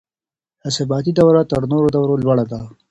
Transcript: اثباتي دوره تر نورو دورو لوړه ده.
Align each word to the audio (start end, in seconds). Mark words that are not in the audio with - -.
اثباتي 0.69 1.11
دوره 1.19 1.41
تر 1.51 1.61
نورو 1.71 1.87
دورو 1.95 2.13
لوړه 2.23 2.45
ده. 2.51 2.59